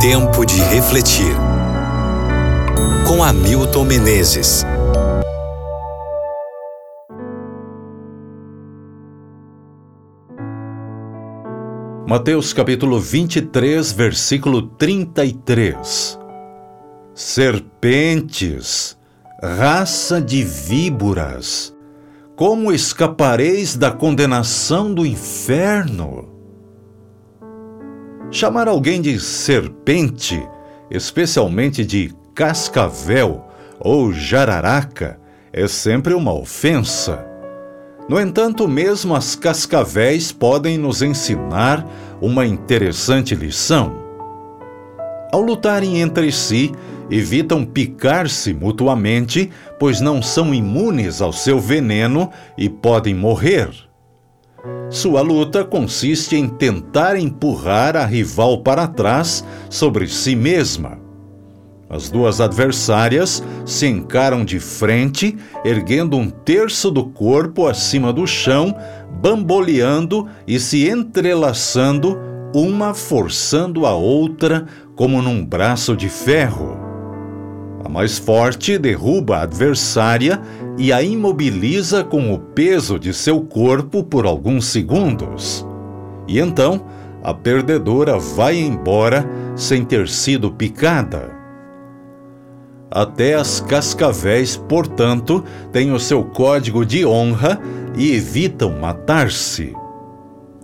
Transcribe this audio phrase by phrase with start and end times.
[0.00, 1.36] Tempo de refletir.
[3.06, 4.64] Com Hamilton Menezes.
[12.08, 16.18] Mateus capítulo 23, versículo 33.
[17.14, 18.96] Serpentes,
[19.42, 21.76] raça de víboras,
[22.34, 26.29] como escapareis da condenação do inferno?
[28.32, 30.40] Chamar alguém de serpente,
[30.88, 33.44] especialmente de cascavel
[33.80, 35.18] ou jararaca,
[35.52, 37.26] é sempre uma ofensa.
[38.08, 41.84] No entanto, mesmo as cascavéis podem nos ensinar
[42.20, 43.96] uma interessante lição.
[45.32, 46.70] Ao lutarem entre si,
[47.10, 53.89] evitam picar-se mutuamente, pois não são imunes ao seu veneno e podem morrer.
[54.90, 60.98] Sua luta consiste em tentar empurrar a rival para trás sobre si mesma.
[61.88, 68.76] As duas adversárias se encaram de frente, erguendo um terço do corpo acima do chão,
[69.20, 72.16] bamboleando e se entrelaçando,
[72.54, 76.89] uma forçando a outra como num braço de ferro.
[77.84, 80.40] A mais forte derruba a adversária
[80.76, 85.66] e a imobiliza com o peso de seu corpo por alguns segundos.
[86.28, 86.84] E então,
[87.22, 91.30] a perdedora vai embora sem ter sido picada.
[92.90, 97.60] Até as cascavéis, portanto, têm o seu código de honra
[97.96, 99.74] e evitam matar-se.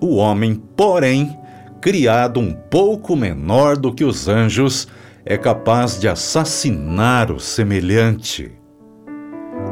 [0.00, 1.38] O homem, porém,
[1.80, 4.88] criado um pouco menor do que os anjos,
[5.26, 8.52] é capaz de assassinar o semelhante.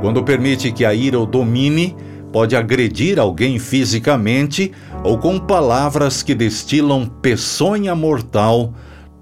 [0.00, 1.96] Quando permite que a ira o domine,
[2.32, 4.72] pode agredir alguém fisicamente
[5.04, 8.74] ou com palavras que destilam peçonha mortal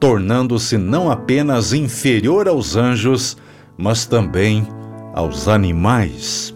[0.02, 3.36] tornando-se não apenas inferior aos anjos,
[3.78, 4.66] mas também
[5.14, 6.52] aos animais.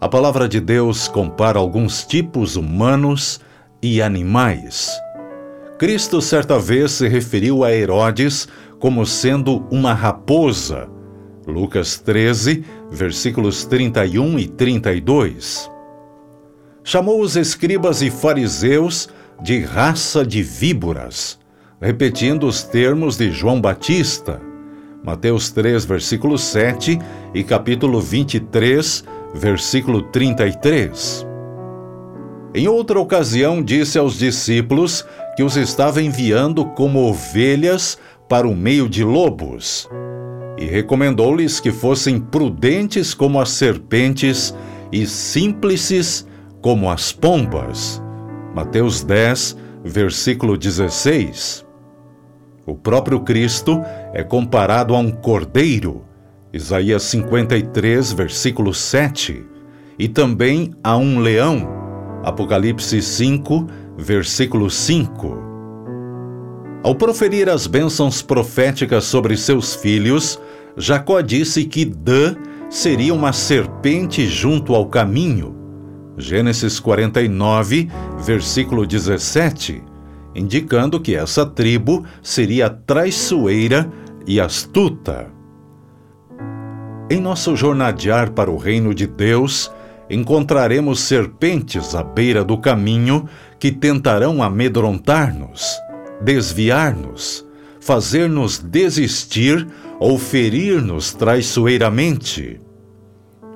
[0.00, 3.40] A palavra de Deus compara alguns tipos humanos
[3.82, 4.92] e animais.
[5.80, 8.46] Cristo certa vez se referiu a Herodes
[8.78, 10.86] como sendo uma raposa.
[11.46, 15.70] Lucas 13, versículos 31 e 32.
[16.84, 19.08] Chamou os escribas e fariseus
[19.42, 21.38] de raça de víboras
[21.80, 24.38] repetindo os termos de João Batista,
[25.02, 26.98] Mateus 3, versículo 7
[27.32, 29.02] e capítulo 23,
[29.32, 31.29] versículo 33.
[32.52, 35.06] Em outra ocasião, disse aos discípulos
[35.36, 37.96] que os estava enviando como ovelhas
[38.28, 39.88] para o meio de lobos,
[40.58, 44.54] e recomendou-lhes que fossem prudentes como as serpentes
[44.92, 46.26] e simples
[46.60, 48.02] como as pombas.
[48.52, 51.64] Mateus 10, versículo 16.
[52.66, 53.80] O próprio Cristo
[54.12, 56.04] é comparado a um cordeiro,
[56.52, 59.44] Isaías 53, versículo 7,
[59.98, 61.79] e também a um leão,
[62.24, 63.66] Apocalipse 5,
[63.96, 65.50] versículo 5.
[66.82, 70.40] Ao proferir as bênçãos proféticas sobre seus filhos,
[70.76, 72.36] Jacó disse que Dan
[72.68, 75.56] seria uma serpente junto ao caminho.
[76.16, 77.88] Gênesis 49,
[78.24, 79.90] versículo 17
[80.34, 83.90] indicando que essa tribo seria traiçoeira
[84.26, 85.28] e astuta.
[87.10, 89.70] Em nosso jornadear para o reino de Deus,
[90.10, 93.28] encontraremos serpentes à beira do caminho
[93.58, 95.78] que tentarão amedrontar-nos,
[96.20, 97.46] desviar-nos,
[97.80, 99.66] fazer-nos desistir
[100.00, 102.60] ou ferir-nos traiçoeiramente.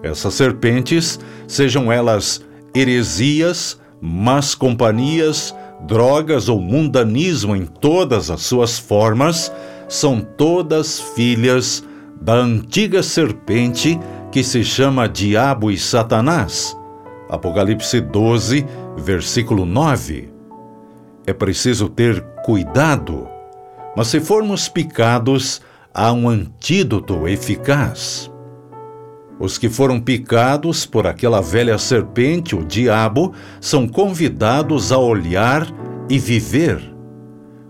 [0.03, 2.45] Essas serpentes, sejam elas
[2.75, 5.55] heresias, más companhias,
[5.87, 9.53] drogas ou mundanismo em todas as suas formas,
[9.89, 11.85] são todas filhas
[12.21, 13.99] da antiga serpente
[14.35, 16.77] que se chama Diabo e Satanás.
[17.31, 20.29] Apocalipse 12, versículo 9.
[21.25, 23.29] É preciso ter cuidado,
[23.97, 25.63] mas se formos picados,
[25.95, 28.29] há um antídoto eficaz.
[29.39, 35.65] Os que foram picados por aquela velha serpente, o diabo, são convidados a olhar
[36.11, 36.83] e viver.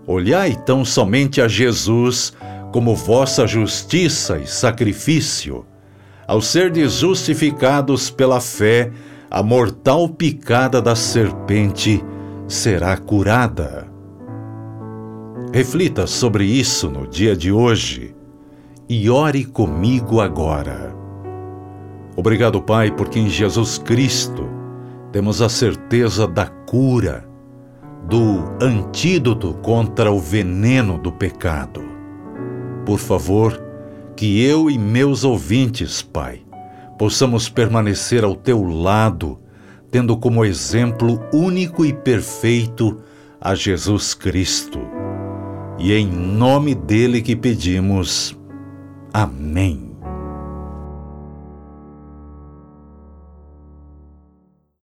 [0.07, 2.33] Olhai tão somente a Jesus
[2.71, 5.63] como vossa justiça e sacrifício.
[6.27, 8.91] Ao serdes justificados pela fé,
[9.29, 12.03] a mortal picada da serpente
[12.47, 13.87] será curada.
[15.53, 18.15] Reflita sobre isso no dia de hoje
[18.89, 20.95] e ore comigo agora.
[22.15, 24.49] Obrigado, Pai, porque em Jesus Cristo
[25.11, 27.27] temos a certeza da cura
[28.07, 31.83] do antídoto contra o veneno do pecado.
[32.85, 33.64] Por favor,
[34.15, 36.41] que eu e meus ouvintes, Pai,
[36.97, 39.39] possamos permanecer ao teu lado,
[39.91, 42.99] tendo como exemplo único e perfeito
[43.39, 44.79] a Jesus Cristo.
[45.77, 48.37] E é em nome dele que pedimos.
[49.13, 49.94] Amém.